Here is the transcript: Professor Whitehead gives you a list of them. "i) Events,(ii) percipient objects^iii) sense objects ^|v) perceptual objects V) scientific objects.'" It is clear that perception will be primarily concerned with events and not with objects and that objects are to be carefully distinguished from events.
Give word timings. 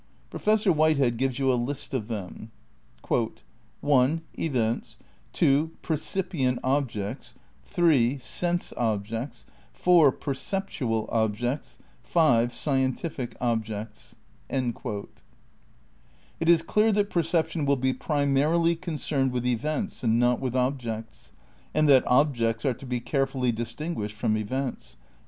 Professor 0.31 0.73
Whitehead 0.73 1.17
gives 1.17 1.37
you 1.37 1.53
a 1.53 1.53
list 1.53 1.93
of 1.93 2.07
them. 2.07 2.49
"i) 3.07 3.27
Events,(ii) 4.33 5.69
percipient 5.83 6.59
objects^iii) 6.63 8.19
sense 8.19 8.73
objects 8.77 9.45
^|v) 9.79 10.17
perceptual 10.19 11.07
objects 11.11 11.77
V) 12.03 12.49
scientific 12.49 13.37
objects.'" 13.39 14.15
It 14.49 14.75
is 16.49 16.63
clear 16.63 16.91
that 16.91 17.11
perception 17.11 17.65
will 17.67 17.75
be 17.75 17.93
primarily 17.93 18.75
concerned 18.75 19.31
with 19.31 19.45
events 19.45 20.03
and 20.03 20.19
not 20.19 20.39
with 20.39 20.55
objects 20.55 21.31
and 21.75 21.87
that 21.87 22.07
objects 22.07 22.65
are 22.65 22.73
to 22.73 22.85
be 22.87 22.99
carefully 22.99 23.51
distinguished 23.51 24.15
from 24.15 24.35
events. 24.35 24.95